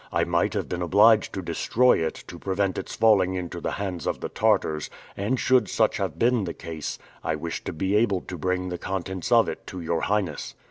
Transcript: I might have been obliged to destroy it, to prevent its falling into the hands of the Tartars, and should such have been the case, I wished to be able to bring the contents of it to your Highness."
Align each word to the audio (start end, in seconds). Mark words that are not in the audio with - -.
I 0.11 0.23
might 0.23 0.55
have 0.55 0.67
been 0.67 0.81
obliged 0.81 1.31
to 1.33 1.43
destroy 1.43 2.03
it, 2.03 2.23
to 2.25 2.39
prevent 2.39 2.79
its 2.79 2.95
falling 2.95 3.35
into 3.35 3.61
the 3.61 3.73
hands 3.73 4.07
of 4.07 4.19
the 4.19 4.29
Tartars, 4.29 4.89
and 5.15 5.39
should 5.39 5.69
such 5.69 5.97
have 5.97 6.17
been 6.17 6.45
the 6.45 6.55
case, 6.55 6.97
I 7.23 7.35
wished 7.35 7.65
to 7.65 7.71
be 7.73 7.95
able 7.95 8.21
to 8.21 8.35
bring 8.35 8.69
the 8.69 8.79
contents 8.79 9.31
of 9.31 9.47
it 9.47 9.67
to 9.67 9.79
your 9.79 10.01
Highness." 10.01 10.55